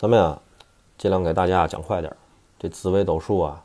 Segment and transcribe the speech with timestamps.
[0.00, 0.40] 咱们呀，
[0.96, 2.16] 尽量给大家讲快点儿。
[2.58, 3.62] 这紫微斗数啊，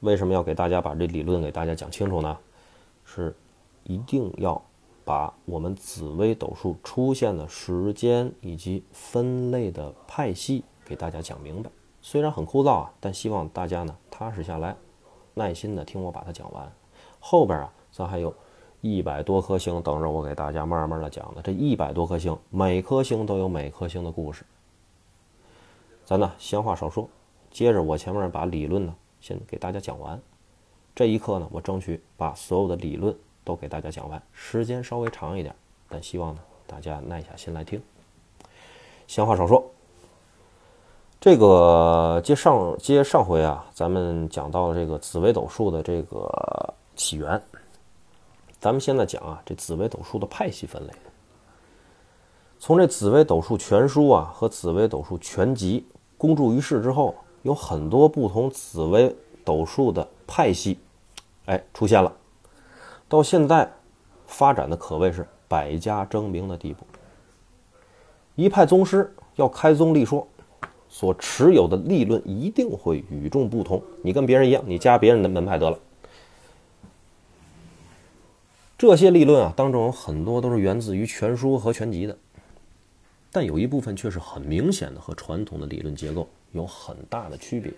[0.00, 2.34] 为什么要给大家把这理论给大家讲清楚呢？
[3.04, 3.36] 是
[3.82, 4.62] 一定要
[5.04, 11.70] 把我们紫微斗数出现的时间以及分类的派系给大家讲明白。
[12.00, 14.74] 虽然很枯燥啊，但希望大家呢踏实下来，
[15.34, 16.72] 耐心的听我把它讲完。
[17.18, 18.34] 后边啊，咱还有
[18.80, 21.42] 一百多颗星等着我给大家慢慢的讲的。
[21.42, 24.42] 这一百多颗星，每颗星都有每颗星的故事。
[26.10, 27.08] 咱呢闲话少说，
[27.52, 30.20] 接着我前面把理论呢先给大家讲完。
[30.92, 35.54] 这一课呢，我争取把所有的理论都给大家讲完，时间稍微长一点，
[35.88, 37.80] 但希望呢大家耐下心来听。
[39.06, 39.64] 闲话少说。
[41.20, 47.40] 这个接上接上回啊，咱们讲到这个紫微斗数的这个起源。
[48.58, 50.92] 咱们现在讲啊，这紫微斗数的派系分类。
[52.58, 55.86] 从这紫微斗数全书啊和紫微斗数全集
[56.20, 60.76] 公诸于世之后，有很多不同紫微斗数的派系，
[61.46, 62.12] 哎出现了。
[63.08, 63.72] 到现在
[64.26, 66.84] 发展的可谓是百家争鸣的地步。
[68.34, 70.28] 一派宗师要开宗立说。
[70.92, 73.80] 所持有的立论一定会与众不同。
[74.02, 75.78] 你跟别人一样，你加别人的门派得了。
[78.76, 82.18] 这些立论啊，当中有很多都是源自于全书和全集的，
[83.30, 87.72] 但有一部分却是很明显的和传统的理论结构有很大的区别。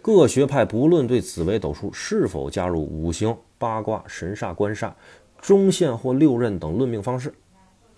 [0.00, 4.92] 各学派不论对紫微斗数是否加入五行、八卦、神煞、官煞、
[5.40, 7.34] 中线或六壬等论命方式，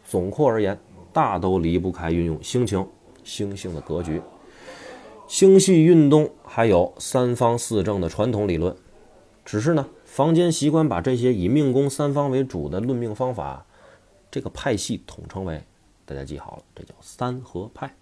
[0.04, 0.78] 总括而言，
[1.12, 2.86] 大都离不开运用星情。
[3.24, 4.22] 星性的格局、
[5.26, 8.76] 星系运动，还有三方四正的传统理论，
[9.44, 13.66] 只是呢，坊间习惯把这些以命宫三方为主的论命方法，
[14.30, 15.60] 这个派系统称为，
[16.06, 17.94] 大家记好了，这叫三合派。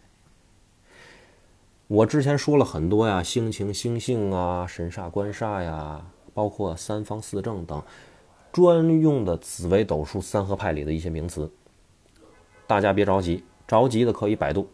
[1.86, 7.82] 我之前说了很多呀，星情、星性啊，神煞、官煞呀，包括三方四正等
[8.52, 11.50] 专用的紫微斗数三合派里的一些名词，
[12.66, 14.68] 大家别着急，着急的可以百度。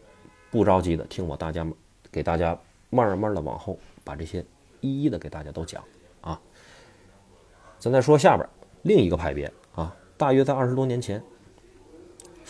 [0.49, 1.65] 不着急的，听我大家
[2.11, 2.57] 给大家
[2.89, 4.45] 慢慢的往后把这些
[4.81, 5.81] 一一的给大家都讲
[6.19, 6.37] 啊。
[7.79, 8.47] 咱再说下边
[8.81, 11.23] 另一个派别啊，大约在二十多年前，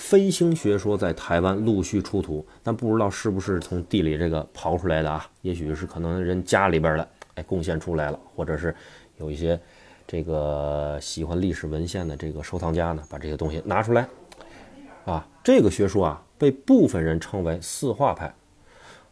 [0.01, 5.29] 飞星学说在台湾陆续出土，但不知道是不是从地里这个刨出来的啊？
[5.41, 8.75] 也许是可能人家里边的哎贡献出来了，或者是
[9.17, 9.59] 有一些
[10.07, 14.07] 这个喜欢历史文献的这个收藏家呢，把这些东西拿出来
[15.05, 15.27] 啊。
[15.43, 16.23] 这个学说啊。
[16.41, 18.33] 被部分人称为四化派，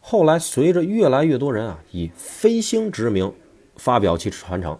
[0.00, 3.32] 后来随着越来越多人啊以飞星之名
[3.76, 4.76] 发表其传承。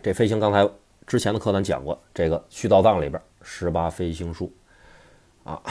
[0.00, 0.70] 这飞星刚才
[1.04, 4.52] 之前的课咱讲过，这个《续道藏》里边十八飞星术
[5.48, 5.62] 啊，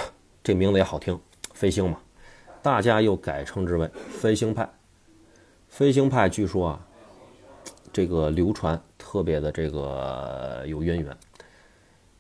[0.43, 1.19] 这名字也好听，
[1.53, 2.01] 飞星嘛，
[2.63, 4.67] 大家又改称之为飞星派。
[5.67, 6.87] 飞星派据说啊，
[7.93, 11.15] 这个流传特别的这个有渊源，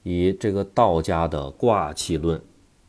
[0.03, 2.39] 以这个道家的卦气论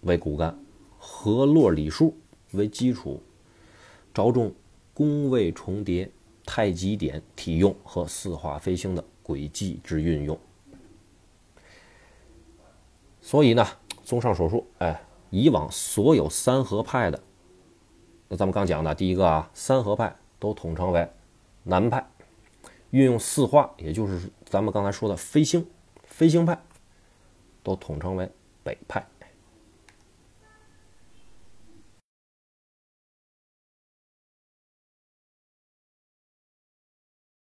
[0.02, 0.54] 为骨干。
[0.98, 2.14] 河洛理数
[2.50, 3.22] 为基础，
[4.12, 4.52] 着重
[4.92, 6.10] 宫位重叠、
[6.44, 10.38] 太极点体用和四化飞星的轨迹之运用。
[13.22, 13.66] 所以呢，
[14.08, 14.98] 综上所述，哎，
[15.28, 17.20] 以往所有三合派的，
[18.28, 21.06] 那咱们刚讲的第一个啊，三合派都统称为
[21.64, 22.08] 南派，
[22.88, 25.68] 运用四化，也就是咱们刚才说的飞星、
[26.04, 26.58] 飞星派，
[27.62, 28.32] 都统称为
[28.62, 29.06] 北派。